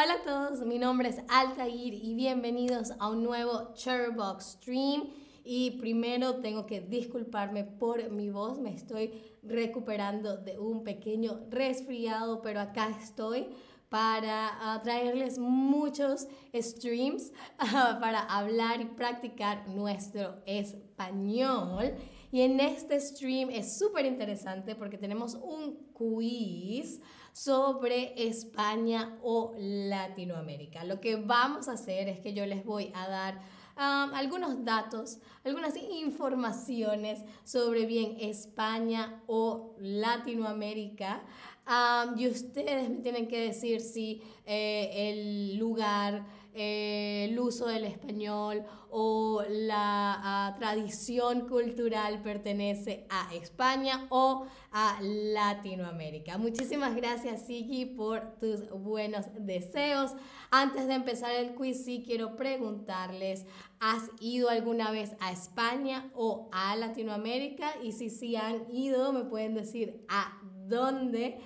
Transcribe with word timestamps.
Hola 0.00 0.14
a 0.14 0.22
todos, 0.22 0.64
mi 0.64 0.78
nombre 0.78 1.08
es 1.08 1.20
Altair 1.28 1.92
y 1.92 2.14
bienvenidos 2.14 2.92
a 3.00 3.08
un 3.08 3.24
nuevo 3.24 3.74
Cherrybox 3.74 4.52
Stream. 4.52 5.08
Y 5.42 5.72
primero 5.72 6.36
tengo 6.36 6.66
que 6.66 6.80
disculparme 6.80 7.64
por 7.64 8.08
mi 8.12 8.30
voz, 8.30 8.60
me 8.60 8.72
estoy 8.72 9.10
recuperando 9.42 10.36
de 10.36 10.56
un 10.56 10.84
pequeño 10.84 11.40
resfriado, 11.50 12.42
pero 12.42 12.60
acá 12.60 12.96
estoy 13.02 13.48
para 13.88 14.50
ah, 14.60 14.80
traerles 14.84 15.36
muchos 15.36 16.28
streams 16.54 17.32
ah, 17.58 17.98
para 18.00 18.20
hablar 18.20 18.80
y 18.80 18.84
practicar 18.84 19.68
nuestro 19.68 20.36
español. 20.46 21.96
Y 22.30 22.42
en 22.42 22.60
este 22.60 23.00
stream 23.00 23.50
es 23.50 23.76
súper 23.78 24.06
interesante 24.06 24.76
porque 24.76 24.96
tenemos 24.96 25.34
un 25.34 25.88
quiz 25.92 27.00
sobre 27.38 28.14
España 28.16 29.16
o 29.22 29.54
Latinoamérica. 29.56 30.82
Lo 30.82 31.00
que 31.00 31.14
vamos 31.14 31.68
a 31.68 31.72
hacer 31.72 32.08
es 32.08 32.18
que 32.18 32.34
yo 32.34 32.44
les 32.46 32.64
voy 32.64 32.90
a 32.96 33.08
dar 33.08 33.36
um, 33.76 34.12
algunos 34.12 34.64
datos, 34.64 35.18
algunas 35.44 35.76
informaciones 35.76 37.20
sobre 37.44 37.86
bien 37.86 38.16
España 38.18 39.22
o 39.28 39.76
Latinoamérica. 39.78 41.22
Um, 41.68 42.18
y 42.18 42.26
ustedes 42.26 42.90
me 42.90 42.96
tienen 42.96 43.28
que 43.28 43.40
decir 43.40 43.82
si 43.82 44.20
eh, 44.44 45.10
el 45.10 45.58
lugar, 45.58 46.26
eh, 46.60 47.28
el 47.30 47.38
uso 47.38 47.66
del 47.68 47.84
español 47.84 48.64
o 48.90 49.44
la 49.48 50.18
ah, 50.22 50.56
tradición 50.58 51.46
cultural 51.46 52.20
pertenece 52.20 53.06
a 53.10 53.32
España 53.32 54.08
o 54.08 54.46
a 54.72 54.98
Latinoamérica. 55.00 56.36
Muchísimas 56.36 56.96
gracias, 56.96 57.46
Sigi, 57.46 57.86
por 57.86 58.38
tus 58.40 58.68
buenos 58.70 59.26
deseos. 59.38 60.12
Antes 60.50 60.88
de 60.88 60.94
empezar 60.94 61.32
el 61.32 61.54
quiz, 61.54 61.84
sí 61.84 62.02
quiero 62.04 62.34
preguntarles, 62.34 63.46
¿has 63.78 64.10
ido 64.20 64.48
alguna 64.48 64.90
vez 64.90 65.12
a 65.20 65.30
España 65.30 66.10
o 66.16 66.48
a 66.50 66.74
Latinoamérica? 66.74 67.74
Y 67.84 67.92
si 67.92 68.10
sí 68.10 68.34
han 68.34 68.74
ido, 68.74 69.12
me 69.12 69.22
pueden 69.24 69.54
decir 69.54 70.04
a 70.08 70.40
dónde. 70.66 71.38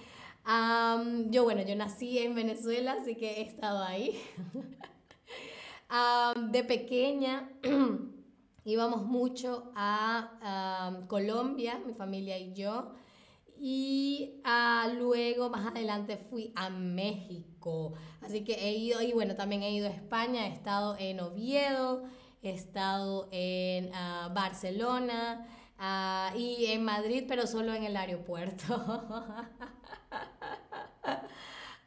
yo, 1.30 1.44
bueno, 1.44 1.60
yo 1.60 1.76
nací 1.76 2.18
en 2.18 2.34
Venezuela, 2.34 2.96
así 2.98 3.14
que 3.14 3.32
he 3.32 3.42
estado 3.42 3.82
ahí. 3.82 4.18
de 6.50 6.64
pequeña 6.64 7.50
íbamos 8.64 9.04
mucho 9.04 9.72
a 9.74 11.04
Colombia, 11.08 11.80
mi 11.84 11.94
familia 11.94 12.38
y 12.38 12.54
yo. 12.54 12.94
Y 13.64 14.40
ah, 14.42 14.88
luego, 14.98 15.48
más 15.48 15.66
adelante, 15.66 16.16
fui 16.16 16.52
a 16.56 16.68
México. 16.68 17.92
Así 18.20 18.42
que 18.42 18.54
he 18.54 18.72
ido, 18.72 19.00
y 19.02 19.12
bueno, 19.12 19.36
también 19.36 19.62
he 19.62 19.70
ido 19.70 19.86
a 19.86 19.90
España, 19.90 20.48
he 20.48 20.52
estado 20.52 20.96
en 20.98 21.20
Oviedo, 21.20 22.02
he 22.42 22.50
estado 22.50 23.28
en 23.30 23.90
ah, 23.94 24.32
Barcelona 24.34 25.46
ah, 25.78 26.32
y 26.36 26.66
en 26.66 26.84
Madrid, 26.84 27.24
pero 27.28 27.46
solo 27.46 27.72
en 27.72 27.84
el 27.84 27.96
aeropuerto. 27.96 29.20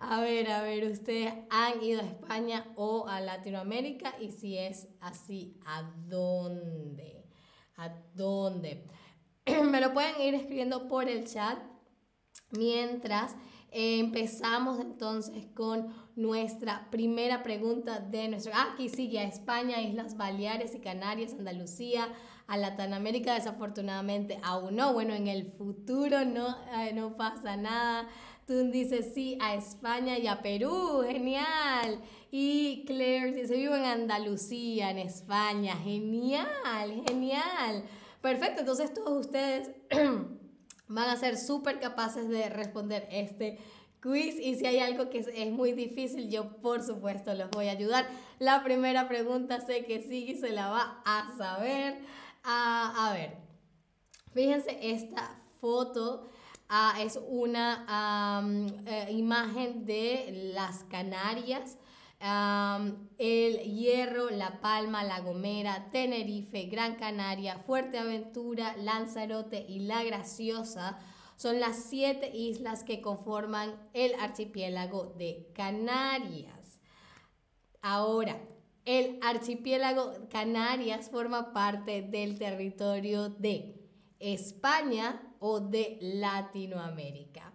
A 0.07 0.21
ver, 0.21 0.51
a 0.51 0.61
ver, 0.61 0.91
¿ustedes 0.91 1.33
han 1.49 1.81
ido 1.83 1.99
a 1.99 2.05
España 2.05 2.67
o 2.75 3.07
a 3.07 3.21
Latinoamérica? 3.21 4.13
Y 4.21 4.29
si 4.31 4.55
es 4.55 4.87
así, 5.01 5.57
¿a 5.65 5.81
dónde? 6.07 7.25
¿A 7.75 7.89
dónde? 8.13 8.85
Me 9.63 9.81
lo 9.81 9.93
pueden 9.93 10.21
ir 10.21 10.35
escribiendo 10.35 10.87
por 10.87 11.09
el 11.09 11.25
chat 11.25 11.57
mientras 12.51 13.35
empezamos 13.71 14.79
entonces 14.79 15.47
con 15.55 15.91
nuestra 16.15 16.87
primera 16.91 17.41
pregunta 17.41 17.99
de 17.99 18.27
nuestro... 18.27 18.51
Ah, 18.55 18.73
aquí 18.73 18.89
sigue 18.89 19.17
a 19.17 19.23
España, 19.23 19.81
Islas 19.81 20.15
Baleares 20.15 20.75
y 20.75 20.81
Canarias, 20.81 21.33
Andalucía, 21.33 22.09
a 22.47 22.57
Latinoamérica 22.57 23.33
desafortunadamente 23.33 24.39
aún 24.43 24.75
no. 24.75 24.93
Bueno, 24.93 25.13
en 25.13 25.27
el 25.27 25.51
futuro 25.53 26.25
no, 26.25 26.55
eh, 26.79 26.93
no 26.93 27.17
pasa 27.17 27.57
nada. 27.57 28.07
Tú 28.45 28.69
dices 28.71 29.11
sí 29.15 29.37
a 29.41 29.55
España 29.55 30.19
y 30.19 30.27
a 30.27 30.41
Perú, 30.43 31.01
genial. 31.05 31.99
Y 32.29 32.83
Claire 32.85 33.31
dice, 33.31 33.55
vivo 33.55 33.75
en 33.75 33.85
Andalucía, 33.85 34.91
en 34.91 34.99
España, 34.99 35.75
genial, 35.77 37.03
genial. 37.07 37.83
Perfecto, 38.21 38.59
entonces 38.59 38.93
todos 38.93 39.25
ustedes 39.25 39.71
van 40.87 41.09
a 41.09 41.15
ser 41.15 41.37
súper 41.37 41.79
capaces 41.79 42.29
de 42.29 42.49
responder 42.49 43.07
este 43.11 43.57
quiz 43.99 44.39
y 44.39 44.53
si 44.53 44.67
hay 44.67 44.77
algo 44.77 45.09
que 45.09 45.19
es, 45.19 45.51
muy 45.51 45.71
difícil, 45.71 46.29
yo 46.29 46.57
por 46.61 46.83
supuesto 46.83 47.33
los 47.33 47.49
voy 47.49 47.67
a 47.69 47.71
ayudar. 47.71 48.07
La 48.37 48.63
primera 48.63 49.07
pregunta 49.07 49.59
sé 49.61 49.85
que 49.85 50.03
sí 50.03 50.35
se 50.35 50.51
la 50.51 50.69
va 50.69 51.01
a 51.03 51.35
saber. 51.35 51.97
Ah, 52.43 53.07
a 53.09 53.13
ver, 53.13 53.37
fíjense 54.33 54.77
esta 54.81 55.41
foto 55.59 56.29
Ah, 56.67 56.97
es 56.99 57.19
una 57.27 58.43
eh, 58.85 59.11
imagen 59.11 59.85
de 59.85 60.51
las 60.53 60.83
Canarias. 60.85 61.77
el 63.17 63.57
Hierro, 63.59 64.29
La 64.31 64.61
Palma, 64.61 65.03
La 65.03 65.19
Gomera, 65.19 65.89
Tenerife, 65.91 66.65
Gran 66.65 66.95
Canaria, 66.95 67.59
Fuerteventura, 67.59 68.75
Lanzarote 68.77 69.65
y 69.67 69.81
La 69.81 70.03
Graciosa 70.03 70.99
son 71.35 71.59
las 71.59 71.75
siete 71.75 72.35
islas 72.35 72.83
que 72.83 73.01
conforman 73.01 73.75
el 73.93 74.15
archipiélago 74.15 75.13
de 75.17 75.51
Canarias. 75.53 76.81
Ahora, 77.81 78.39
el 78.85 79.19
archipiélago 79.21 80.13
Canarias 80.29 81.09
forma 81.09 81.51
parte 81.51 82.01
del 82.01 82.39
territorio 82.39 83.29
de 83.29 83.75
España, 84.19 85.34
o 85.45 85.59
de 85.59 85.99
Latinoamérica. 86.01 87.53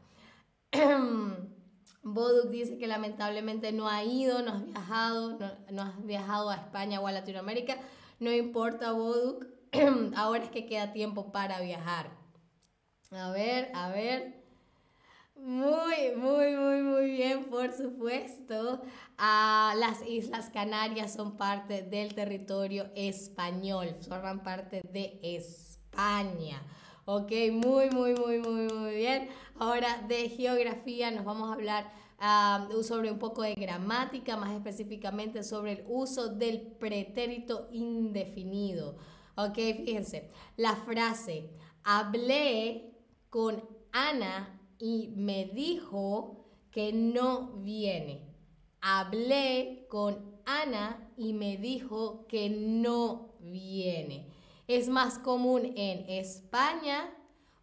Boduk 2.02 2.48
dice 2.50 2.78
que 2.78 2.86
lamentablemente 2.86 3.72
no 3.72 3.88
ha 3.88 4.04
ido, 4.04 4.42
no 4.42 4.52
has 4.52 4.64
viajado, 4.64 5.38
no, 5.72 5.82
has 5.82 6.06
viajado 6.06 6.50
a 6.50 6.54
España 6.54 7.00
o 7.00 7.06
a 7.08 7.12
Latinoamérica. 7.12 7.76
No 8.20 8.30
importa, 8.30 8.92
Boduk, 8.92 9.44
ahora 10.16 10.44
es 10.44 10.50
que 10.50 10.66
queda 10.66 10.92
tiempo 10.92 11.32
para 11.32 11.60
viajar. 11.60 12.10
A 13.10 13.32
ver, 13.32 13.72
a 13.74 13.88
ver. 13.88 14.40
Muy, 15.34 16.14
muy, 16.16 16.54
muy, 16.54 16.82
muy 16.82 17.10
bien, 17.10 17.44
por 17.46 17.72
supuesto. 17.72 18.82
Ah, 19.18 19.74
las 19.76 20.06
Islas 20.06 20.48
Canarias 20.50 21.14
son 21.14 21.36
parte 21.36 21.82
del 21.82 22.14
territorio 22.14 22.86
español, 22.94 23.96
forman 24.06 24.44
parte 24.44 24.80
de 24.92 25.18
España. 25.22 26.62
Ok, 27.06 27.32
muy, 27.52 27.90
muy, 27.90 28.14
muy, 28.14 28.38
muy, 28.38 28.72
muy 28.72 28.94
bien. 28.94 29.30
Ahora 29.58 30.04
de 30.06 30.28
geografía 30.28 31.10
nos 31.10 31.24
vamos 31.24 31.48
a 31.48 31.54
hablar 31.54 31.92
sobre 32.82 33.10
un 33.10 33.18
poco 33.18 33.42
de 33.42 33.54
gramática, 33.54 34.36
más 34.36 34.52
específicamente 34.52 35.42
sobre 35.42 35.72
el 35.72 35.84
uso 35.88 36.28
del 36.28 36.60
pretérito 36.60 37.68
indefinido. 37.72 38.98
Ok, 39.36 39.54
fíjense, 39.54 40.30
la 40.56 40.76
frase, 40.76 41.50
hablé 41.82 42.92
con 43.30 43.64
Ana 43.92 44.60
y 44.78 45.14
me 45.16 45.46
dijo 45.46 46.50
que 46.70 46.92
no 46.92 47.54
viene. 47.62 48.28
Hablé 48.82 49.86
con 49.88 50.38
Ana 50.44 51.10
y 51.16 51.32
me 51.32 51.56
dijo 51.56 52.26
que 52.28 52.50
no 52.50 53.34
viene 53.40 54.29
es 54.76 54.88
más 54.88 55.18
común 55.18 55.72
en 55.76 56.08
España 56.08 57.12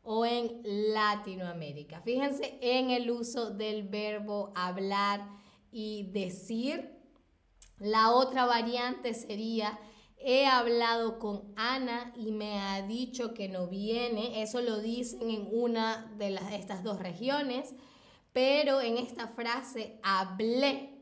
o 0.03 0.25
en 0.25 0.61
Latinoamérica. 0.63 2.01
Fíjense 2.01 2.57
en 2.61 2.89
el 2.89 3.09
uso 3.09 3.51
del 3.51 3.87
verbo 3.87 4.51
hablar 4.55 5.25
y 5.71 6.09
decir. 6.11 6.91
La 7.79 8.11
otra 8.11 8.45
variante 8.45 9.13
sería 9.13 9.79
he 10.19 10.45
hablado 10.47 11.19
con 11.19 11.53
Ana 11.55 12.11
y 12.17 12.31
me 12.31 12.59
ha 12.59 12.81
dicho 12.81 13.33
que 13.33 13.47
no 13.47 13.67
viene. 13.67 14.41
Eso 14.41 14.59
lo 14.59 14.81
dicen 14.81 15.29
en 15.29 15.47
una 15.49 16.11
de 16.17 16.31
las, 16.31 16.51
estas 16.51 16.83
dos 16.83 16.99
regiones. 16.99 17.73
Pero 18.33 18.81
en 18.81 18.97
esta 18.97 19.29
frase 19.29 19.97
hablé 20.03 20.97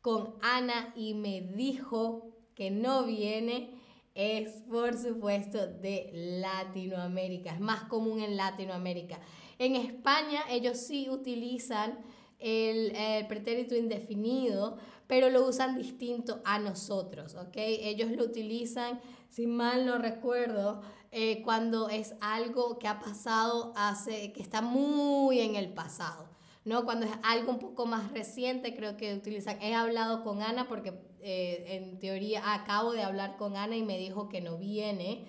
con 0.00 0.36
Ana 0.40 0.92
y 0.94 1.14
me 1.14 1.40
dijo 1.40 2.30
que 2.54 2.70
no 2.70 3.04
viene 3.04 3.81
es, 4.14 4.62
por 4.70 4.96
supuesto, 4.96 5.66
de 5.66 6.10
Latinoamérica. 6.12 7.52
Es 7.52 7.60
más 7.60 7.84
común 7.84 8.20
en 8.20 8.36
Latinoamérica. 8.36 9.20
En 9.58 9.76
España 9.76 10.42
ellos 10.50 10.78
sí 10.78 11.08
utilizan 11.10 11.98
el, 12.38 13.26
pretérito 13.28 13.76
indefinido, 13.76 14.76
pero 15.06 15.30
lo 15.30 15.46
usan 15.46 15.76
distinto 15.76 16.40
a 16.44 16.58
nosotros, 16.58 17.34
¿ok? 17.36 17.54
Ellos 17.56 18.10
lo 18.10 18.24
utilizan, 18.24 19.00
si 19.28 19.46
mal 19.46 19.86
no 19.86 19.98
recuerdo, 19.98 20.82
eh, 21.12 21.42
cuando 21.42 21.88
es 21.88 22.14
algo 22.20 22.78
que 22.78 22.88
ha 22.88 22.98
pasado 22.98 23.72
hace, 23.76 24.32
que 24.32 24.42
está 24.42 24.62
muy 24.62 25.40
en 25.40 25.54
el 25.56 25.72
pasado. 25.72 26.31
¿No? 26.64 26.84
Cuando 26.84 27.06
es 27.06 27.12
algo 27.22 27.52
un 27.52 27.58
poco 27.58 27.86
más 27.86 28.12
reciente, 28.12 28.74
creo 28.74 28.96
que 28.96 29.14
utilizan, 29.14 29.60
he 29.60 29.74
hablado 29.74 30.22
con 30.22 30.42
Ana 30.42 30.68
porque 30.68 30.92
eh, 31.20 31.64
en 31.68 31.98
teoría 31.98 32.54
acabo 32.54 32.92
de 32.92 33.02
hablar 33.02 33.36
con 33.36 33.56
Ana 33.56 33.76
y 33.76 33.82
me 33.82 33.98
dijo 33.98 34.28
que 34.28 34.40
no 34.40 34.58
viene. 34.58 35.26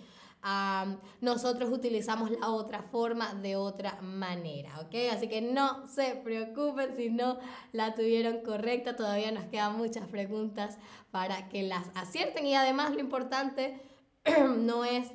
nosotros 1.22 1.70
utilizamos 1.70 2.30
la 2.32 2.50
otra 2.50 2.84
forma 2.84 3.34
de 3.36 3.56
otra 3.56 4.02
manera, 4.02 4.80
¿ok? 4.82 4.96
Así 5.12 5.28
que 5.28 5.42
no 5.42 5.88
se 5.88 6.16
preocupen 6.16 6.96
si 6.96 7.10
no 7.10 7.40
la 7.72 7.96
tuvieron 7.96 8.42
correcta, 8.42 8.96
todavía 8.96 9.32
nos 9.32 9.46
quedan 9.46 9.78
muchas 9.78 10.08
preguntas 10.08 10.78
para 11.12 11.48
que 11.50 11.64
las 11.64 11.86
acierten 11.96 12.46
y 12.46 12.56
además 12.56 12.92
lo 12.92 13.00
importante 13.00 13.80
no 14.58 14.84
es 14.86 15.12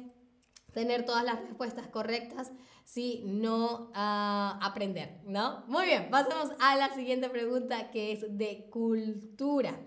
tener 0.73 1.05
todas 1.05 1.25
las 1.25 1.41
respuestas 1.41 1.89
correctas, 1.89 2.53
sino 2.89 3.91
uh, 3.91 4.65
aprender, 4.65 5.21
¿no? 5.27 5.63
Muy 5.67 5.85
bien, 5.85 6.09
pasemos 6.11 6.53
a 6.59 6.75
la 6.75 6.95
siguiente 6.95 7.29
pregunta 7.29 7.91
que 7.91 8.13
es 8.13 8.25
de 8.39 8.71
cultura. 8.71 9.79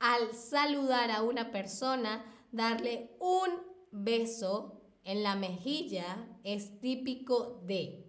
Al 0.00 0.34
saludar 0.34 1.12
a 1.12 1.22
una 1.22 1.52
persona, 1.52 2.24
darle 2.50 3.16
un 3.20 3.50
beso 3.92 4.82
en 5.04 5.22
la 5.22 5.36
mejilla 5.36 6.26
es 6.42 6.80
típico 6.80 7.60
de 7.66 8.04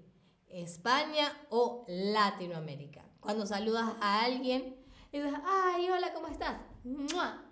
España 0.47 1.31
o 1.51 1.85
Latinoamérica. 1.87 3.05
Cuando 3.19 3.45
saludas 3.45 3.93
a 4.01 4.23
alguien, 4.23 4.75
dices, 5.11 5.33
ay, 5.45 5.87
hola, 5.91 6.13
¿cómo 6.15 6.27
estás? 6.27 6.59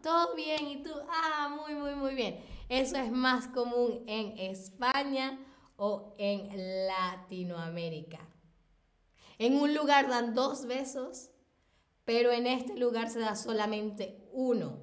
Todo 0.01 0.35
bien, 0.35 0.67
¿y 0.67 0.81
tú? 0.81 0.89
Ah, 1.07 1.55
muy, 1.55 1.75
muy, 1.75 1.93
muy 1.93 2.15
bien. 2.15 2.43
Eso 2.67 2.97
es 2.97 3.11
más 3.11 3.47
común 3.47 4.03
en 4.07 4.39
España 4.39 5.37
o 5.79 6.13
en 6.17 6.87
Latinoamérica. 6.87 8.19
En 9.37 9.55
un 9.55 9.73
lugar 9.73 10.09
dan 10.09 10.35
dos 10.35 10.65
besos, 10.65 11.31
pero 12.03 12.31
en 12.31 12.47
este 12.47 12.77
lugar 12.77 13.09
se 13.09 13.19
da 13.19 13.35
solamente 13.35 14.27
uno. 14.33 14.81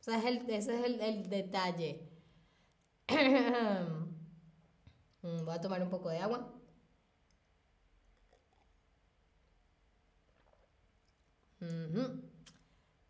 O 0.00 0.02
sea, 0.02 0.18
ese 0.18 0.56
es 0.56 0.68
el, 0.68 1.00
el 1.00 1.30
detalle. 1.30 2.08
Mm, 5.20 5.44
voy 5.44 5.52
a 5.52 5.60
tomar 5.60 5.82
un 5.82 5.90
poco 5.90 6.10
de 6.10 6.18
agua. 6.18 6.48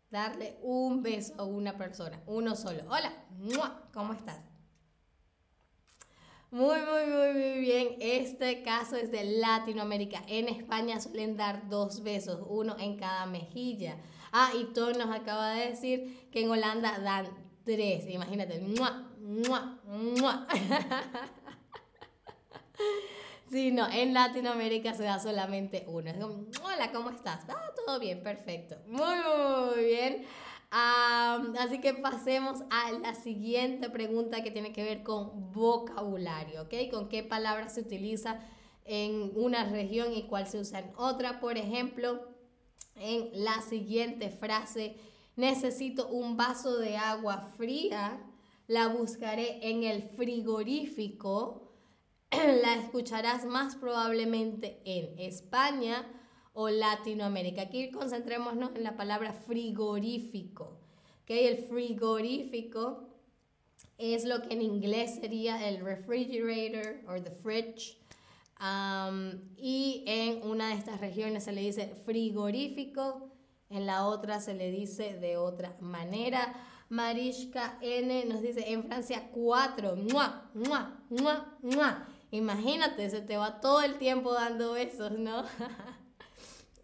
Darle 0.09 0.57
un 0.63 1.03
beso 1.03 1.35
a 1.37 1.43
una 1.43 1.77
persona, 1.77 2.19
uno 2.25 2.55
solo. 2.55 2.81
Hola, 2.89 3.13
¿cómo 3.93 4.13
estás? 4.13 4.48
Muy, 6.51 6.79
muy, 6.79 7.05
muy, 7.05 7.33
muy 7.33 7.59
bien. 7.59 7.95
Este 7.99 8.63
caso 8.63 8.95
es 8.95 9.11
de 9.11 9.23
Latinoamérica. 9.23 10.23
En 10.27 10.47
España 10.49 10.99
suelen 10.99 11.37
dar 11.37 11.69
dos 11.69 12.01
besos, 12.01 12.39
uno 12.47 12.75
en 12.79 12.97
cada 12.97 13.27
mejilla. 13.27 13.97
Ah, 14.31 14.51
y 14.59 14.73
Tom 14.73 14.93
nos 14.97 15.15
acaba 15.15 15.51
de 15.51 15.69
decir 15.69 16.27
que 16.31 16.41
en 16.41 16.49
Holanda 16.49 16.97
dan 16.99 17.27
tres. 17.63 18.07
Imagínate. 18.09 18.59
¡Mua! 18.61 19.11
¡Mua! 19.19 19.79
¡Mua! 19.85 20.47
Sí, 23.51 23.71
no, 23.71 23.89
en 23.89 24.13
Latinoamérica 24.13 24.93
se 24.93 25.03
da 25.03 25.17
solamente 25.17 25.83
uno. 25.87 26.11
Como, 26.21 26.45
hola, 26.63 26.91
¿cómo 26.91 27.09
estás? 27.09 27.45
Ah, 27.49 27.71
todo 27.75 27.99
bien, 27.99 28.21
perfecto. 28.21 28.75
Muy, 28.85 29.01
muy 29.01 29.85
bien. 29.85 30.23
Así 30.71 31.81
que 31.81 31.93
pasemos 31.93 32.61
a 32.69 32.91
la 32.91 33.15
siguiente 33.15 33.89
pregunta 33.89 34.43
que 34.43 34.51
tiene 34.51 34.71
que 34.71 34.83
ver 34.83 35.03
con 35.03 35.51
vocabulario, 35.51 36.63
¿ok? 36.63 36.73
Con 36.91 37.09
qué 37.09 37.23
palabra 37.23 37.69
se 37.69 37.81
utiliza 37.81 38.39
en 38.85 39.31
una 39.35 39.65
región 39.65 40.13
y 40.13 40.23
cuál 40.23 40.47
se 40.47 40.59
usa 40.59 40.79
en 40.79 40.91
otra. 40.95 41.39
Por 41.39 41.57
ejemplo, 41.57 42.27
en 42.95 43.29
la 43.33 43.61
siguiente 43.61 44.29
frase, 44.29 44.97
necesito 45.35 46.07
un 46.07 46.37
vaso 46.37 46.77
de 46.77 46.97
agua 46.97 47.49
fría, 47.57 48.25
la 48.67 48.87
buscaré 48.87 49.69
en 49.69 49.83
el 49.83 50.03
frigorífico 50.03 51.69
la 52.61 52.75
escucharás 52.75 53.45
más 53.45 53.75
probablemente 53.75 54.81
en 54.85 55.17
España 55.19 56.05
o 56.59 56.67
Latinoamérica. 56.69 57.61
Aquí 57.61 57.89
concentrémonos 57.89 58.75
en 58.75 58.83
la 58.83 58.97
palabra 58.97 59.31
frigorífico. 59.31 60.77
¿okay? 61.23 61.47
El 61.47 61.57
frigorífico 61.59 63.07
es 63.97 64.25
lo 64.25 64.41
que 64.41 64.55
en 64.55 64.61
inglés 64.61 65.19
sería 65.21 65.69
el 65.69 65.79
refrigerator 65.79 66.99
o 67.07 67.21
the 67.21 67.31
fridge. 67.31 67.97
Um, 68.59 69.39
y 69.55 70.03
en 70.05 70.45
una 70.45 70.67
de 70.67 70.73
estas 70.73 70.99
regiones 70.99 71.45
se 71.45 71.53
le 71.53 71.61
dice 71.61 71.95
frigorífico, 72.03 73.31
en 73.69 73.85
la 73.85 74.05
otra 74.05 74.41
se 74.41 74.53
le 74.53 74.69
dice 74.69 75.13
de 75.17 75.37
otra 75.37 75.77
manera. 75.79 76.53
Mariska 76.89 77.77
N 77.81 78.25
nos 78.25 78.41
dice 78.41 78.69
en 78.69 78.83
Francia 78.83 79.29
4. 79.31 79.95
¡Mua! 79.95 80.49
¡Mua! 80.53 80.99
¡Mua! 81.09 81.57
¡Mua! 81.61 82.07
Imagínate, 82.31 83.09
se 83.09 83.21
te 83.21 83.37
va 83.37 83.61
todo 83.61 83.81
el 83.81 83.97
tiempo 83.97 84.33
dando 84.33 84.73
besos, 84.73 85.13
¿no? 85.13 85.45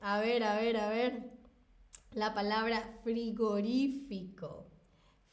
a 0.02 0.20
ver, 0.20 0.44
a 0.44 0.56
ver, 0.58 0.78
a 0.78 0.90
ver. 0.90 1.32
La 2.14 2.34
palabra 2.34 3.00
frigorífico. 3.04 4.68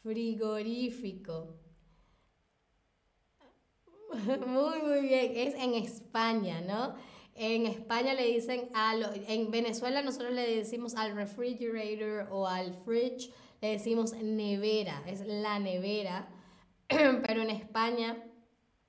Frigorífico. 0.03 1.59
Muy, 4.47 4.83
muy 4.83 5.01
bien. 5.09 5.33
Es 5.37 5.55
en 5.55 5.75
España, 5.75 6.61
¿no? 6.61 6.95
En 7.35 7.67
España 7.67 8.13
le 8.13 8.27
dicen 8.27 8.69
a 8.75 8.95
lo, 8.95 9.09
en 9.15 9.51
Venezuela 9.51 10.03
nosotros 10.03 10.33
le 10.33 10.57
decimos 10.57 10.95
al 10.97 11.15
refrigerator 11.15 12.29
o 12.31 12.47
al 12.47 12.75
fridge, 12.85 13.33
le 13.63 13.69
decimos 13.69 14.13
nevera, 14.13 15.03
es 15.07 15.27
la 15.27 15.59
nevera, 15.59 16.29
pero 16.89 17.41
en 17.41 17.51
España 17.51 18.23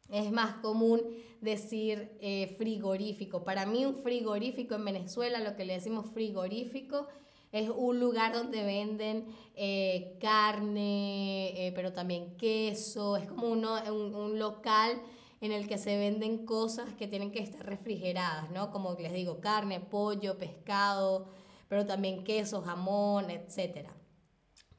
es 0.10 0.30
más 0.31 0.56
común 0.56 1.02
decir 1.44 2.18
eh, 2.19 2.56
frigorífico. 2.57 3.44
Para 3.44 3.66
mí 3.66 3.86
un 3.86 3.95
frigorífico 3.95 4.75
en 4.75 4.86
Venezuela, 4.86 5.40
lo 5.40 5.56
que 5.56 5.66
le 5.66 5.74
decimos 5.74 6.10
frigorífico, 6.12 7.07
es 7.51 7.69
un 7.69 8.00
lugar 8.00 8.34
donde 8.34 8.63
venden 8.63 9.28
eh, 9.56 10.18
carne, 10.19 11.68
eh, 11.68 11.72
pero 11.75 11.94
también 11.94 12.36
queso. 12.36 13.16
Es 13.16 13.28
como 13.28 13.48
uno, 13.48 13.75
un, 13.92 14.16
un, 14.16 14.40
local 14.40 15.00
en 15.40 15.51
el 15.51 15.68
que 15.68 15.78
se 15.78 15.98
venden 15.98 16.45
cosas 16.45 16.92
que 16.95 17.07
tienen 17.07 17.31
que 17.31 17.40
estar 17.40 17.63
refrigeradas, 17.63 18.50
¿no? 18.50 18.72
Como 18.72 18.96
les 18.96 19.13
digo, 19.13 19.39
carne, 19.39 19.79
pollo, 19.79 20.39
pescado, 20.39 21.27
pero 21.67 21.86
también 21.86 22.24
queso, 22.24 22.63
jamón, 22.63 23.29
etc. 23.29 23.88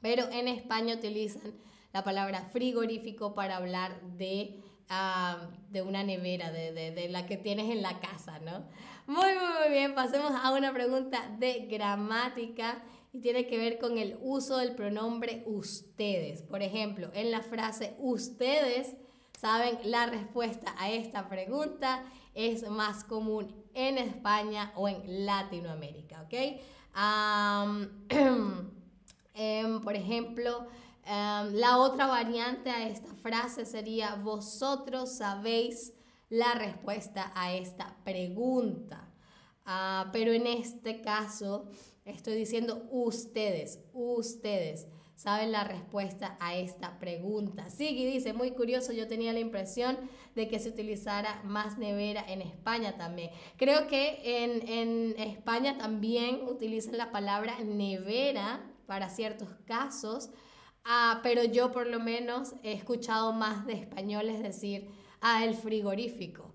Pero 0.00 0.24
en 0.32 0.48
España 0.48 0.96
utilizan 0.96 1.54
la 1.92 2.02
palabra 2.02 2.48
frigorífico 2.52 3.34
para 3.36 3.56
hablar 3.56 4.00
de 4.16 4.63
de 5.70 5.82
una 5.82 6.04
nevera, 6.04 6.52
de, 6.52 6.72
de, 6.72 6.90
de, 6.92 7.08
la 7.08 7.26
que 7.26 7.36
tienes 7.36 7.70
en 7.70 7.82
la 7.82 7.98
casa, 8.00 8.38
¿no? 8.40 8.64
Muy, 9.06 9.34
muy, 9.34 9.60
muy 9.60 9.70
bien, 9.70 9.94
pasemos 9.94 10.32
a 10.32 10.52
una 10.52 10.72
pregunta 10.72 11.28
de 11.38 11.66
gramática 11.70 12.82
y 13.12 13.20
tiene 13.20 13.46
que 13.46 13.58
ver 13.58 13.78
con 13.78 13.98
el 13.98 14.18
uso 14.20 14.58
del 14.58 14.74
pronombre 14.74 15.42
ustedes. 15.46 16.42
Por 16.42 16.62
ejemplo, 16.62 17.10
en 17.14 17.30
la 17.30 17.42
frase 17.42 17.94
ustedes, 17.98 18.96
saben, 19.38 19.78
la 19.84 20.06
respuesta 20.06 20.74
a 20.78 20.90
esta 20.90 21.28
pregunta 21.28 22.02
es 22.34 22.68
más 22.68 23.04
común 23.04 23.54
en 23.74 23.98
España 23.98 24.72
o 24.74 24.88
en 24.88 25.26
Latinoamérica, 25.26 26.22
¿ok? 26.22 26.34
Um, 26.96 27.88
por 29.82 29.94
ejemplo, 29.94 30.66
Em, 31.06 31.54
la 31.54 31.78
otra 31.78 32.06
variante 32.06 32.70
a 32.70 32.88
esta 32.88 33.14
frase 33.14 33.66
sería, 33.66 34.14
vosotros 34.16 35.16
sabéis 35.16 35.92
la 36.30 36.54
respuesta 36.54 37.32
a 37.34 37.52
esta 37.52 37.96
pregunta. 38.04 39.10
Ah, 39.66 40.10
pero 40.12 40.32
en 40.32 40.46
este 40.46 41.00
caso 41.00 41.68
estoy 42.04 42.34
diciendo 42.34 42.86
ustedes, 42.90 43.80
ustedes 43.92 44.88
saben 45.14 45.52
la 45.52 45.64
respuesta 45.64 46.36
a 46.40 46.56
esta 46.56 46.98
pregunta. 46.98 47.70
Sigui 47.70 48.04
dice, 48.06 48.32
muy 48.32 48.50
curioso, 48.50 48.92
yo 48.92 49.06
tenía 49.06 49.32
la 49.32 49.40
impresión 49.40 49.98
de 50.34 50.48
que 50.48 50.58
se 50.58 50.68
utilizara 50.68 51.42
más 51.44 51.78
nevera 51.78 52.24
en 52.26 52.42
España 52.42 52.96
también. 52.96 53.30
Creo 53.56 53.86
que 53.86 54.42
en, 54.42 54.68
en 54.68 55.14
España 55.18 55.78
también 55.78 56.42
utilizan 56.48 56.98
la 56.98 57.12
palabra 57.12 57.58
nevera 57.60 58.70
para 58.86 59.08
ciertos 59.08 59.48
casos, 59.66 60.30
Ah, 60.84 61.20
pero 61.22 61.44
yo 61.44 61.72
por 61.72 61.86
lo 61.86 61.98
menos 61.98 62.54
he 62.62 62.72
escuchado 62.72 63.32
más 63.32 63.66
de 63.66 63.72
españoles 63.72 64.42
decir, 64.42 64.88
ah, 65.20 65.44
el 65.44 65.54
frigorífico. 65.54 66.52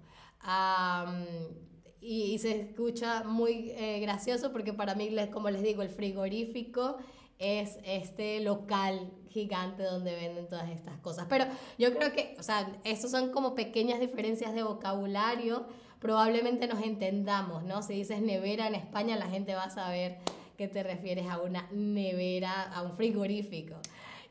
y, 2.02 2.38
se 2.40 2.62
escucha 2.62 3.24
muy 3.24 3.72
eh, 3.72 4.00
gracioso 4.02 4.52
porque 4.52 4.72
para 4.74 4.96
mí, 4.96 5.10
como 5.32 5.50
les 5.50 5.62
digo, 5.64 5.82
el 5.82 5.90
frigorífico 5.90 6.98
es 7.40 7.80
este 7.84 8.40
local 8.42 9.12
gigante 9.30 9.84
donde 9.84 10.14
venden 10.14 10.48
todas 10.48 10.70
estas 10.70 10.98
cosas. 11.00 11.26
Pero 11.30 11.46
yo 11.78 11.94
creo 11.96 12.12
que, 12.12 12.36
o 12.38 12.44
sea, 12.44 12.72
estos 12.84 13.12
son 13.12 13.32
como 13.32 13.56
pequeñas 13.56 14.00
diferencias 14.00 14.54
de 14.54 14.64
vocabulario. 14.64 15.66
Probablemente 16.00 16.68
nos 16.68 16.82
entendamos, 16.84 17.64
¿no? 17.64 17.82
Si 17.82 17.94
dices 17.94 18.22
nevera 18.22 18.68
en 18.68 18.76
España, 18.76 19.16
la 19.18 19.28
gente 19.28 19.56
va 19.56 19.64
a 19.64 19.70
saber 19.70 20.20
que 20.58 20.68
te 20.68 20.84
refieres 20.84 21.28
a 21.30 21.40
una 21.42 21.68
nevera, 21.72 22.64
a 22.64 22.82
un 22.84 22.92
frigorífico. 22.94 23.76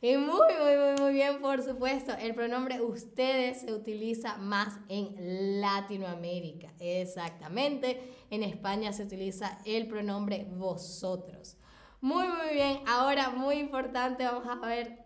Y 0.00 0.16
muy, 0.16 0.54
muy, 0.62 0.76
muy, 0.76 1.00
muy 1.00 1.12
bien, 1.12 1.40
por 1.40 1.60
supuesto. 1.60 2.12
El 2.12 2.32
pronombre 2.32 2.80
ustedes 2.80 3.62
se 3.62 3.72
utiliza 3.72 4.36
más 4.36 4.78
en 4.88 5.60
Latinoamérica. 5.60 6.72
Exactamente. 6.78 8.14
En 8.30 8.44
España 8.44 8.92
se 8.92 9.02
utiliza 9.02 9.58
el 9.64 9.88
pronombre 9.88 10.46
vosotros. 10.52 11.56
Muy, 12.00 12.28
muy 12.28 12.54
bien. 12.54 12.80
Ahora, 12.86 13.30
muy 13.30 13.56
importante, 13.56 14.24
vamos 14.24 14.46
a 14.46 14.64
ver 14.64 15.04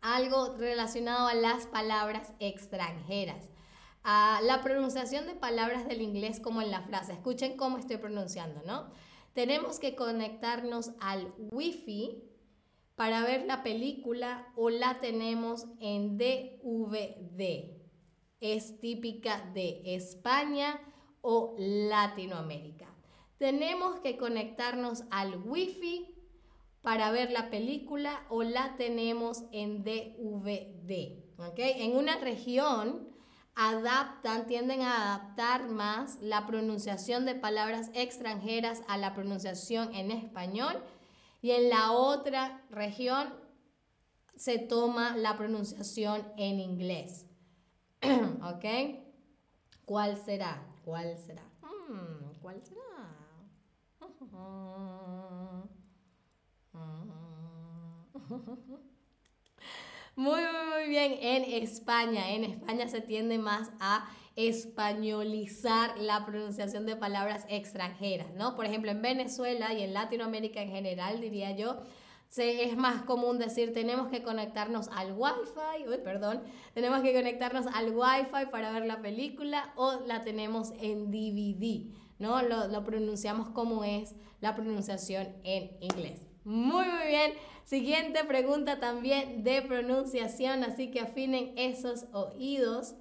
algo 0.00 0.54
relacionado 0.58 1.26
a 1.26 1.34
las 1.34 1.66
palabras 1.66 2.34
extranjeras. 2.38 3.50
A 4.04 4.38
la 4.44 4.62
pronunciación 4.62 5.26
de 5.26 5.34
palabras 5.34 5.88
del 5.88 6.02
inglés 6.02 6.38
como 6.38 6.62
en 6.62 6.70
la 6.70 6.82
frase. 6.82 7.14
Escuchen 7.14 7.56
cómo 7.56 7.78
estoy 7.78 7.96
pronunciando, 7.96 8.62
¿no? 8.64 8.92
Tenemos 9.32 9.80
que 9.80 9.96
conectarnos 9.96 10.92
al 11.00 11.34
wifi 11.36 12.22
para 12.96 13.22
ver 13.22 13.46
la 13.46 13.62
película 13.62 14.52
o 14.56 14.70
la 14.70 15.00
tenemos 15.00 15.66
en 15.80 16.16
DVD. 16.16 17.70
Es 18.40 18.80
típica 18.80 19.50
de 19.54 19.82
España 19.94 20.80
o 21.20 21.54
Latinoamérica. 21.58 22.86
Tenemos 23.38 24.00
que 24.00 24.16
conectarnos 24.16 25.04
al 25.10 25.42
Wi-Fi 25.44 26.14
para 26.82 27.10
ver 27.10 27.30
la 27.30 27.50
película 27.50 28.26
o 28.28 28.42
la 28.42 28.76
tenemos 28.76 29.44
en 29.50 29.82
DVD. 29.82 31.24
En 31.56 31.96
una 31.96 32.16
región 32.18 33.08
adaptan, 33.56 34.46
tienden 34.46 34.82
a 34.82 35.14
adaptar 35.14 35.68
más 35.68 36.20
la 36.20 36.46
pronunciación 36.46 37.24
de 37.24 37.34
palabras 37.34 37.90
extranjeras 37.94 38.82
a 38.88 38.98
la 38.98 39.14
pronunciación 39.14 39.94
en 39.94 40.10
español 40.10 40.82
y 41.44 41.50
en 41.50 41.68
la 41.68 41.92
otra 41.92 42.64
región 42.70 43.34
se 44.34 44.58
toma 44.58 45.14
la 45.14 45.36
pronunciación 45.36 46.26
en 46.38 46.58
inglés. 46.58 47.26
¿Ok? 48.00 48.64
¿Cuál 49.84 50.16
será? 50.16 50.66
¿Cuál 50.86 51.18
será? 51.18 51.42
Hmm, 51.60 52.32
¿Cuál 52.40 52.62
será? 52.64 52.80
Muy, 60.16 60.40
muy, 60.40 60.66
muy 60.72 60.88
bien. 60.88 61.18
En 61.20 61.44
España, 61.62 62.30
en 62.30 62.44
España 62.44 62.88
se 62.88 63.02
tiende 63.02 63.36
más 63.36 63.70
a 63.80 64.08
españolizar 64.36 65.96
la 65.98 66.26
pronunciación 66.26 66.86
de 66.86 66.96
palabras 66.96 67.46
extranjeras, 67.48 68.32
¿no? 68.34 68.56
Por 68.56 68.66
ejemplo, 68.66 68.90
en 68.90 69.00
Venezuela 69.00 69.72
y 69.72 69.82
en 69.82 69.94
Latinoamérica 69.94 70.60
en 70.60 70.70
general, 70.70 71.20
diría 71.20 71.52
yo, 71.52 71.78
se, 72.28 72.64
es 72.64 72.76
más 72.76 73.02
común 73.02 73.38
decir 73.38 73.72
tenemos 73.72 74.08
que 74.08 74.22
conectarnos 74.24 74.88
al 74.88 75.12
Wi-Fi, 75.12 75.88
uy, 75.88 75.98
perdón, 76.02 76.42
tenemos 76.72 77.00
que 77.02 77.14
conectarnos 77.14 77.66
al 77.68 77.90
Wi-Fi 77.90 78.50
para 78.50 78.72
ver 78.72 78.86
la 78.86 79.00
película 79.00 79.72
o 79.76 80.00
la 80.06 80.22
tenemos 80.22 80.72
en 80.80 81.12
DVD, 81.12 81.92
¿no? 82.18 82.42
Lo, 82.42 82.66
lo 82.66 82.82
pronunciamos 82.82 83.50
como 83.50 83.84
es 83.84 84.16
la 84.40 84.56
pronunciación 84.56 85.28
en 85.44 85.76
inglés. 85.80 86.28
Muy, 86.44 86.84
muy 86.86 87.06
bien. 87.06 87.32
Siguiente 87.64 88.24
pregunta 88.24 88.78
también 88.78 89.44
de 89.44 89.62
pronunciación, 89.62 90.64
así 90.64 90.90
que 90.90 91.00
afinen 91.00 91.54
esos 91.56 92.06
oídos 92.12 92.96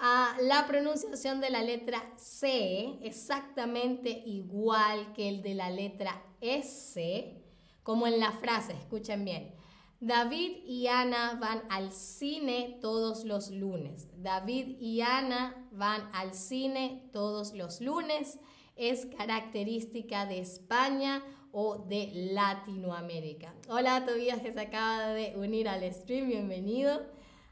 la 0.00 0.64
pronunciación 0.66 1.40
de 1.40 1.50
la 1.50 1.62
letra 1.62 2.02
C 2.16 2.98
exactamente 3.02 4.22
igual 4.26 5.12
que 5.12 5.28
el 5.28 5.42
de 5.42 5.54
la 5.54 5.70
letra 5.70 6.22
S, 6.40 7.42
como 7.82 8.06
en 8.06 8.18
la 8.18 8.32
frase, 8.32 8.72
escuchen 8.72 9.24
bien. 9.24 9.54
David 10.00 10.64
y 10.64 10.86
Ana 10.86 11.36
van 11.38 11.62
al 11.68 11.92
cine 11.92 12.78
todos 12.80 13.24
los 13.24 13.50
lunes. 13.50 14.08
David 14.16 14.78
y 14.80 15.02
Ana 15.02 15.68
van 15.72 16.08
al 16.14 16.32
cine 16.32 17.10
todos 17.12 17.52
los 17.52 17.82
lunes. 17.82 18.38
Es 18.76 19.04
característica 19.04 20.24
de 20.24 20.38
España 20.38 21.22
o 21.52 21.76
de 21.76 22.10
Latinoamérica. 22.32 23.54
Hola 23.68 24.06
Tobías 24.06 24.40
que 24.40 24.52
se 24.52 24.60
acaba 24.60 25.08
de 25.08 25.34
unir 25.36 25.68
al 25.68 25.82
stream, 25.92 26.28
bienvenido. 26.28 27.02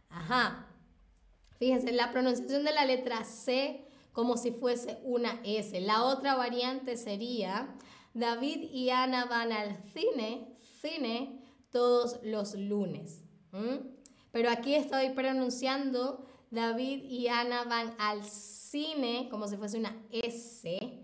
Ajá, 0.08 0.67
Fíjense, 1.58 1.92
la 1.92 2.12
pronunciación 2.12 2.64
de 2.64 2.72
la 2.72 2.84
letra 2.84 3.24
C 3.24 3.84
como 4.12 4.36
si 4.36 4.50
fuese 4.50 4.98
una 5.04 5.40
S. 5.44 5.80
La 5.80 6.04
otra 6.04 6.34
variante 6.34 6.96
sería, 6.96 7.74
David 8.14 8.68
y 8.72 8.90
Ana 8.90 9.26
van 9.26 9.52
al 9.52 9.76
cine, 9.92 10.56
cine, 10.80 11.40
todos 11.70 12.18
los 12.24 12.54
lunes. 12.54 13.22
Pero 14.32 14.50
aquí 14.50 14.74
estoy 14.74 15.10
pronunciando, 15.10 16.26
David 16.50 17.04
y 17.04 17.28
Ana 17.28 17.64
van 17.64 17.94
al 17.98 18.24
cine, 18.24 19.28
como 19.30 19.46
si 19.46 19.56
fuese 19.56 19.78
una 19.78 19.96
S, 20.10 21.00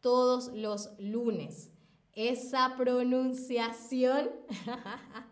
todos 0.00 0.48
los 0.52 0.90
lunes. 0.98 1.70
Esa 2.12 2.74
pronunciación 2.76 4.30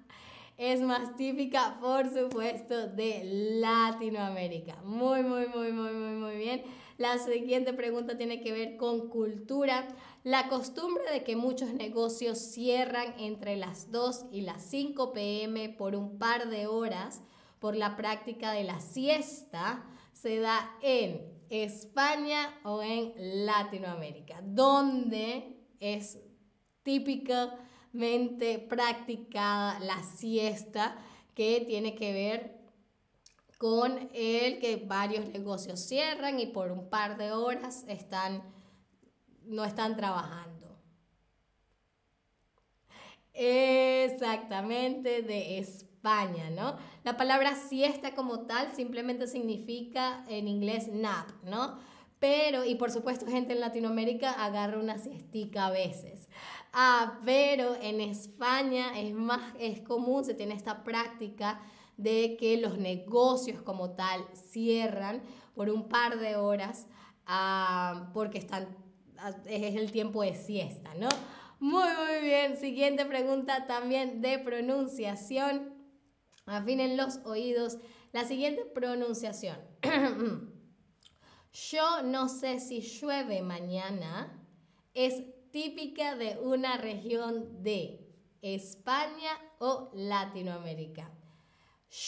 es 0.56 0.80
más 0.80 1.16
típica, 1.16 1.78
por 1.80 2.08
supuesto, 2.08 2.88
de 2.88 3.22
Latinoamérica. 3.60 4.76
Muy, 4.84 5.22
muy, 5.22 5.46
muy, 5.48 5.72
muy, 5.72 5.92
muy, 5.92 6.14
muy 6.14 6.36
bien. 6.36 6.62
La 6.96 7.18
siguiente 7.18 7.75
pregunta 7.75 8.16
tiene 8.16 8.40
que 8.40 8.52
ver 8.52 8.76
con 8.78 9.08
cultura. 9.08 9.86
La 10.25 10.48
costumbre 10.48 11.04
de 11.12 11.25
que 11.25 11.36
muchos 11.36 11.75
negocios 11.75 12.38
cierran 12.38 13.14
entre 13.18 13.56
las 13.56 13.90
2 13.90 14.26
y 14.32 14.40
las 14.40 14.62
5 14.62 15.12
pm 15.12 15.68
por 15.68 15.94
un 15.94 16.18
par 16.18 16.48
de 16.48 16.66
horas 16.66 17.22
por 17.58 17.76
la 17.76 17.96
práctica 17.96 18.52
de 18.52 18.64
la 18.64 18.80
siesta 18.80 19.84
se 20.12 20.38
da 20.38 20.75
en 20.80 21.36
España 21.50 22.58
o 22.64 22.82
en 22.82 23.12
Latinoamérica, 23.44 24.40
donde 24.42 25.58
es 25.80 26.18
típica 26.82 27.58
mente 27.96 28.58
practicada 28.58 29.80
la 29.80 30.02
siesta 30.02 30.96
que 31.34 31.64
tiene 31.66 31.94
que 31.94 32.12
ver 32.12 32.56
con 33.58 34.10
el 34.12 34.58
que 34.58 34.82
varios 34.86 35.26
negocios 35.28 35.80
cierran 35.80 36.38
y 36.38 36.46
por 36.46 36.70
un 36.70 36.88
par 36.90 37.16
de 37.16 37.32
horas 37.32 37.84
están, 37.88 38.42
no 39.44 39.64
están 39.64 39.96
trabajando. 39.96 40.56
Exactamente, 43.32 45.22
de 45.22 45.58
España, 45.58 46.50
¿no? 46.50 46.76
La 47.04 47.16
palabra 47.16 47.54
siesta 47.54 48.14
como 48.14 48.46
tal 48.46 48.72
simplemente 48.72 49.26
significa 49.26 50.24
en 50.28 50.48
inglés 50.48 50.88
nap, 50.88 51.28
¿no? 51.44 51.78
Pero, 52.28 52.64
y 52.64 52.75
por 52.75 52.90
supuesto, 52.90 53.25
gente 53.28 53.52
en 53.52 53.61
Latinoamérica 53.61 54.33
agarra 54.33 54.80
una 54.80 54.99
siestica 54.99 55.66
a 55.66 55.71
veces. 55.71 56.28
Ah, 56.73 57.21
pero 57.25 57.76
en 57.80 58.00
España 58.00 58.99
es 58.99 59.14
más 59.14 59.54
es 59.61 59.80
común, 59.83 60.25
se 60.25 60.35
tiene 60.35 60.54
esta 60.54 60.83
práctica 60.83 61.61
de 61.97 62.37
que 62.37 62.56
los 62.56 62.78
negocios 62.78 63.62
como 63.62 63.90
tal 63.90 64.26
cierran 64.35 65.23
por 65.54 65.71
un 65.71 65.88
par 65.88 66.18
de 66.18 66.35
horas 66.35 66.88
ah, 67.26 68.11
porque 68.12 68.45
ah, 68.50 68.66
es 69.47 69.76
el 69.76 69.92
tiempo 69.92 70.23
de 70.23 70.35
siesta, 70.35 70.97
¿no? 70.97 71.09
Muy, 71.61 71.90
muy 71.97 72.23
bien. 72.23 72.56
Siguiente 72.56 73.06
pregunta 73.06 73.68
también 73.68 74.21
de 74.21 74.40
pronunciación. 74.40 75.73
Afinen 76.45 76.97
los 76.97 77.18
oídos. 77.25 77.78
La 78.12 78.25
siguiente 78.25 78.64
pronunciación. 78.64 79.59
Yo 81.56 82.02
no 82.02 82.28
sé 82.28 82.60
si 82.60 82.82
llueve 82.82 83.40
mañana. 83.40 84.30
Es 84.92 85.22
típica 85.50 86.14
de 86.14 86.38
una 86.38 86.76
región 86.76 87.62
de 87.62 87.98
España 88.42 89.30
o 89.58 89.90
Latinoamérica. 89.94 91.10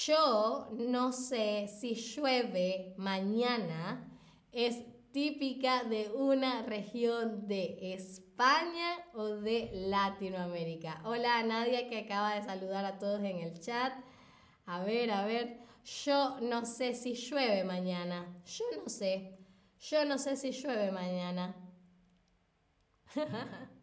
Yo 0.05 0.69
no 0.73 1.13
sé 1.13 1.67
si 1.69 1.95
llueve 1.95 2.95
mañana 2.99 4.07
es 4.53 4.83
típica 5.13 5.83
de 5.85 6.11
una 6.15 6.63
región 6.63 7.49
de 7.49 7.95
España 7.95 8.99
o 9.15 9.29
de 9.29 9.71
Latinoamérica. 9.73 11.01
Hola 11.05 11.43
Nadia 11.43 11.89
que 11.89 12.01
acaba 12.01 12.35
de 12.35 12.43
saludar 12.43 12.85
a 12.85 12.99
todos 12.99 13.21
en 13.21 13.39
el 13.39 13.59
chat. 13.61 13.95
A 14.67 14.85
ver, 14.85 15.11
a 15.11 15.25
ver. 15.25 15.68
Yo 16.05 16.39
no 16.41 16.67
sé 16.67 16.95
si 16.95 17.15
llueve 17.15 17.65
mañana. 17.65 18.27
Yo 18.45 18.65
no 18.77 18.89
sé. 18.89 19.39
Yo 19.81 20.05
no 20.05 20.19
sé 20.19 20.37
si 20.37 20.51
llueve 20.51 20.93
mañana. 20.93 21.55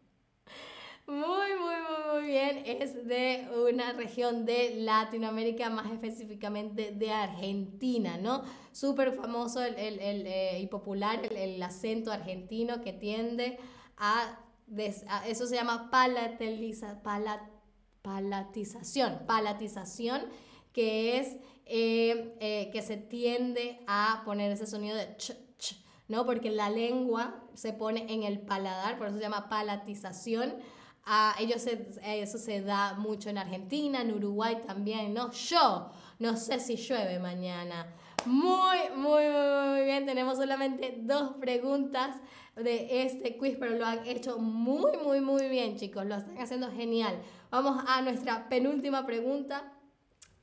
Muy, 1.08 1.14
muy, 1.16 1.76
muy, 1.86 2.14
muy 2.14 2.26
bien. 2.26 2.64
Es 2.66 3.06
de 3.06 3.48
una 3.70 3.92
región 3.92 4.44
de 4.44 4.74
Latinoamérica, 4.78 5.70
más 5.70 5.88
específicamente 5.92 6.90
de 6.90 7.12
Argentina, 7.12 8.18
¿no? 8.18 8.42
Súper 8.72 9.12
famoso 9.12 9.62
el, 9.62 9.76
el, 9.76 10.00
el, 10.00 10.26
eh, 10.26 10.58
y 10.60 10.66
popular 10.66 11.20
el, 11.32 11.62
acento 11.62 12.10
argentino 12.10 12.80
que 12.80 12.92
tiende 12.92 13.56
a, 13.96 14.40
eso 15.28 15.46
se 15.46 15.54
llama 15.54 15.92
palatización, 18.02 19.20
palatización, 19.28 20.22
que 20.76 21.18
es 21.18 21.36
eh, 21.64 22.36
eh, 22.38 22.68
que 22.70 22.82
se 22.82 22.98
tiende 22.98 23.80
a 23.86 24.20
poner 24.26 24.52
ese 24.52 24.66
sonido 24.66 24.94
de 24.94 25.16
ch, 25.16 25.32
ch, 25.58 25.82
¿no? 26.06 26.26
Porque 26.26 26.50
la 26.50 26.68
lengua 26.68 27.42
se 27.54 27.72
pone 27.72 28.12
en 28.12 28.24
el 28.24 28.40
paladar, 28.40 28.98
por 28.98 29.06
eso 29.06 29.16
se 29.16 29.22
llama 29.22 29.48
palatización 29.48 30.54
Ah, 31.08 31.36
ellos 31.38 31.64
eso 32.02 32.36
se 32.36 32.62
da 32.62 32.94
mucho 32.94 33.30
en 33.30 33.38
Argentina, 33.38 34.00
en 34.02 34.12
Uruguay 34.12 34.58
también, 34.66 35.14
¿no? 35.14 35.30
Yo 35.30 35.88
no 36.18 36.36
sé 36.36 36.58
si 36.58 36.74
llueve 36.74 37.20
mañana. 37.20 37.86
Muy, 38.24 38.78
muy, 38.96 39.22
muy, 39.28 39.84
bien. 39.84 40.04
Tenemos 40.04 40.36
solamente 40.36 40.96
dos 40.98 41.34
preguntas 41.40 42.16
de 42.56 43.04
este 43.04 43.36
quiz, 43.36 43.56
pero 43.56 43.76
lo 43.76 43.86
han 43.86 44.04
hecho 44.04 44.38
muy, 44.38 44.96
muy, 44.96 45.20
muy 45.20 45.48
bien, 45.48 45.76
chicos. 45.76 46.04
Lo 46.06 46.16
están 46.16 46.38
haciendo 46.38 46.72
genial. 46.72 47.16
Vamos 47.52 47.84
a 47.86 48.02
nuestra 48.02 48.48
penúltima 48.48 49.06
pregunta. 49.06 49.75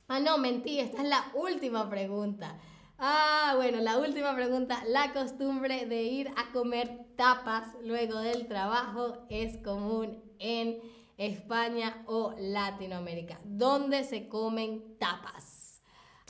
Ah, 0.06 0.20
no, 0.20 0.36
mentí, 0.36 0.80
esta 0.80 1.02
es 1.02 1.08
la 1.08 1.24
última 1.34 1.88
pregunta. 1.88 2.58
Ah, 2.98 3.54
bueno, 3.56 3.80
la 3.80 3.98
última 3.98 4.34
pregunta. 4.34 4.82
La 4.86 5.14
costumbre 5.14 5.86
de 5.86 6.02
ir 6.02 6.28
a 6.36 6.52
comer 6.52 7.06
tapas 7.16 7.68
luego 7.82 8.18
del 8.18 8.46
trabajo 8.46 9.24
es 9.30 9.56
común 9.58 10.22
en 10.38 10.78
España 11.16 12.04
o 12.06 12.34
Latinoamérica. 12.38 13.40
¿Dónde 13.44 14.04
se 14.04 14.28
comen 14.28 14.98
tapas? 14.98 15.80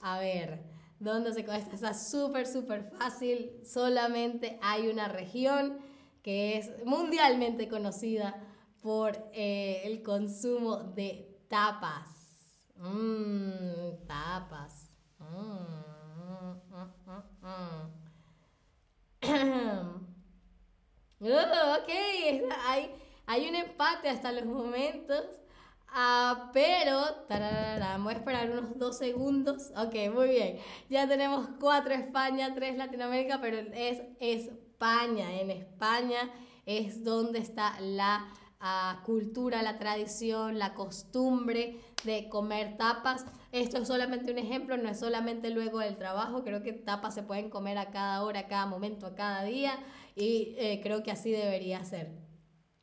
A 0.03 0.21
ver, 0.21 0.63
¿dónde 1.01 1.33
se 1.33 1.45
comen? 1.45 1.63
Esta 1.63 1.75
está 1.75 1.95
súper, 1.95 2.47
súper 2.47 2.93
fácil. 2.97 3.51
Solamente 3.65 4.57
hay 4.63 4.87
una 4.87 5.09
región 5.09 5.79
que 6.23 6.59
es 6.59 6.71
mundialmente 6.85 7.69
conocida 7.69 8.41
por 8.83 9.17
eh, 9.33 9.83
el 9.85 10.03
consumo 10.03 10.77
de 10.77 11.41
tapas. 11.49 12.24
Mmm, 12.77 14.07
tapas. 14.07 14.97
Mm, 15.19 16.59
mm, 16.71 16.91
mm, 17.43 17.91
oh, 21.21 21.77
ok, 21.79 21.91
hay 22.67 22.91
hay 23.27 23.49
un 23.49 23.55
empate 23.55 24.09
hasta 24.09 24.33
los 24.33 24.45
momentos. 24.45 25.25
Uh, 25.97 26.51
pero, 26.53 27.05
tararara, 27.29 27.99
voy 27.99 28.15
a 28.15 28.17
esperar 28.17 28.51
unos 28.51 28.79
dos 28.79 28.99
segundos. 28.99 29.71
Ok, 29.77 29.95
muy 30.13 30.29
bien. 30.29 30.59
Ya 30.91 31.07
tenemos 31.07 31.49
cuatro 31.61 31.95
España, 31.95 32.53
tres 32.55 32.77
Latinoamérica, 32.77 33.41
pero 33.41 33.59
es 33.73 34.03
España. 34.19 35.41
En 35.41 35.51
España 35.51 36.31
es 36.67 37.05
donde 37.05 37.39
está 37.39 37.81
la 37.81 38.27
uh, 38.61 39.05
cultura, 39.05 39.63
la 39.63 39.79
tradición, 39.79 40.59
la 40.59 40.75
costumbre 40.75 41.79
de 42.05 42.29
comer 42.29 42.77
tapas. 42.77 43.25
Esto 43.53 43.79
es 43.79 43.89
solamente 43.89 44.31
un 44.31 44.39
ejemplo, 44.39 44.77
no 44.77 44.89
es 44.89 45.01
solamente 45.01 45.51
luego 45.51 45.79
del 45.81 45.97
trabajo. 45.97 46.45
Creo 46.45 46.63
que 46.63 46.73
tapas 46.73 47.15
se 47.15 47.23
pueden 47.23 47.51
comer 47.51 47.79
a 47.79 47.91
cada 47.91 48.23
hora, 48.23 48.41
a 48.41 48.49
cada 48.49 48.67
momento, 48.67 49.07
a 49.07 49.15
cada 49.15 49.45
día. 49.45 49.79
Y 50.15 50.55
eh, 50.59 50.81
creo 50.83 51.03
que 51.03 51.11
así 51.11 51.31
debería 51.31 51.85
ser. 51.85 52.13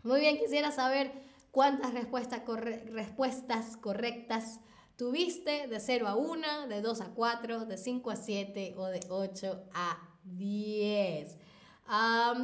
Muy 0.03 0.19
bien, 0.19 0.37
quisiera 0.37 0.71
saber 0.71 1.11
cuántas 1.51 1.93
respuestas, 1.93 2.41
respuestas 2.45 3.77
correctas 3.77 4.59
tuviste 5.01 5.67
de 5.67 5.79
0 5.79 6.07
a 6.07 6.15
1, 6.15 6.67
de 6.67 6.81
2 6.81 7.01
a 7.01 7.09
4, 7.13 7.65
de 7.65 7.77
5 7.77 8.11
a 8.11 8.15
7 8.15 8.75
o 8.77 8.85
de 8.85 8.99
8 9.09 9.63
a 9.73 9.97
10. 10.25 11.37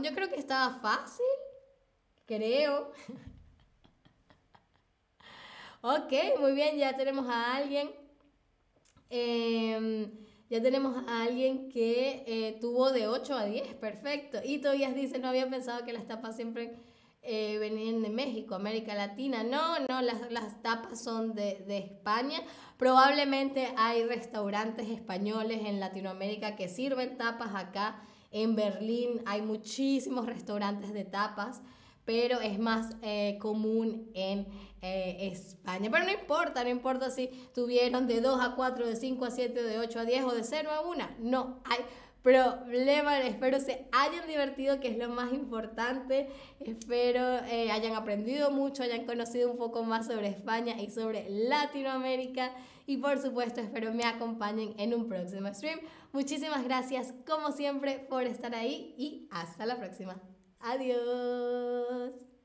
yo 0.02 0.14
creo 0.16 0.30
que 0.30 0.40
estaba 0.40 0.80
fácil, 0.80 1.26
creo. 2.26 2.92
ok, 5.96 6.40
muy 6.40 6.54
bien, 6.54 6.78
ya 6.78 6.96
tenemos 6.96 7.28
a 7.30 7.56
alguien. 7.56 7.90
Em, 9.10 10.12
ya 10.50 10.62
tenemos 10.62 10.96
a 11.08 11.24
alguien 11.24 11.70
que 11.70 12.24
eh, 12.26 12.58
tuvo 12.60 12.92
de 12.92 13.08
8 13.08 13.34
a 13.36 13.46
10, 13.46 13.76
perfecto. 13.76 14.40
Y 14.44 14.60
todavía 14.60 14.92
dice, 14.92 15.20
no 15.20 15.28
había 15.28 15.50
pensado 15.50 15.86
que 15.86 15.94
las 15.94 16.08
tapas 16.08 16.36
siempre 16.36 16.76
eh, 17.22 17.58
venían 17.60 18.02
de 18.02 18.10
México, 18.10 18.56
América 18.56 18.96
Latina. 18.96 19.44
No, 19.44 19.80
no, 19.80 20.02
las, 20.02 20.32
las 20.32 20.62
tapas 20.62 21.04
son 21.04 21.34
de, 21.34 21.64
de, 21.68 21.78
España. 21.80 22.40
Probablemente 22.78 23.74
hay 23.78 24.04
restaurantes 24.06 24.90
españoles 24.90 25.62
en 25.66 25.80
Latinoamérica 25.80 26.56
que 26.56 26.70
sirven 26.70 27.18
tapas 27.18 27.54
acá. 27.56 28.02
En 28.32 28.56
Berlín 28.56 29.22
hay 29.26 29.42
muchísimos 29.42 30.26
restaurantes 30.26 30.94
de 30.94 31.06
tapas, 31.06 31.62
pero 32.08 32.40
es 32.40 32.58
más 32.58 32.96
eh, 33.02 33.38
común 33.42 34.10
en 34.14 34.48
eh, 34.82 35.30
España. 35.30 35.90
Pero 35.92 36.06
no 36.06 36.12
importa, 36.12 36.64
no 36.64 36.70
importa 36.70 37.12
si 37.12 37.28
tuvieron 37.54 38.08
de 38.08 38.22
2 38.22 38.40
a 38.42 38.56
4, 38.56 38.88
de 38.88 38.96
5 38.96 39.26
a 39.26 39.30
7, 39.30 39.62
de 39.62 39.78
8 39.78 40.00
a 40.00 40.06
10 40.06 40.24
o 40.24 40.32
de 40.32 40.44
0 40.46 40.70
a 40.72 40.88
1. 40.88 41.10
No, 41.20 41.60
hay 41.66 41.80
problema. 42.24 43.20
Espero 43.20 43.60
se 43.60 43.88
hayan 43.92 44.26
divertido, 44.26 44.80
que 44.80 44.88
es 44.88 44.98
lo 44.98 45.10
más 45.10 45.34
importante. 45.34 46.30
Espero 46.62 47.40
eh, 47.40 47.72
hayan 47.72 47.94
aprendido 47.94 48.52
mucho, 48.52 48.84
hayan 48.84 49.06
conocido 49.06 49.52
un 49.52 49.58
poco 49.58 49.84
más 49.84 50.08
sobre 50.08 50.30
España 50.30 50.80
y 50.80 50.90
sobre 50.90 51.30
Latinoamérica. 51.30 52.54
Y 52.86 52.98
por 52.98 53.20
supuesto, 53.20 53.60
espero 53.60 53.94
me 53.94 54.06
acompañen 54.06 54.76
en 54.78 54.94
un 54.94 55.10
próximo 55.10 55.54
stream. 55.54 55.82
Muchísimas 56.14 56.64
gracias, 56.64 57.14
como 57.28 57.52
siempre, 57.52 58.00
por 58.00 58.24
estar 58.24 58.56
ahí 58.56 58.96
y 58.98 59.28
hasta 59.30 59.66
la 59.66 59.76
próxima. 59.76 60.22
Adiós. 60.60 62.37